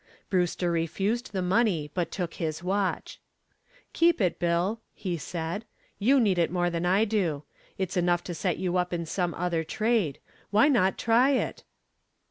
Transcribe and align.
Brewster 0.31 0.71
refused 0.71 1.31
the 1.31 1.43
money, 1.43 1.91
but 1.93 2.09
took 2.09 2.31
back 2.31 2.37
his 2.39 2.63
watch. 2.63 3.19
"Keep 3.93 4.19
it, 4.19 4.39
Bill," 4.39 4.81
he 4.95 5.15
said, 5.15 5.63
"you 5.99 6.19
need 6.19 6.39
it 6.39 6.49
more 6.51 6.71
than 6.71 6.87
I 6.87 7.05
do. 7.05 7.43
It's 7.77 7.95
enough 7.95 8.23
to 8.23 8.33
set 8.33 8.57
you 8.57 8.77
up 8.77 8.93
in 8.93 9.05
some 9.05 9.35
other 9.35 9.63
trade. 9.63 10.19
Why 10.49 10.69
not 10.69 10.97
try 10.97 11.33
it?" 11.33 11.63